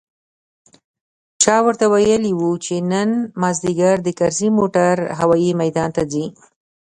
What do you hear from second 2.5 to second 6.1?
چې نن مازديګر د کرزي موټر هوايي ميدان ته